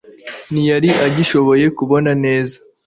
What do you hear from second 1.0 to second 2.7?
agishoboye kubona neza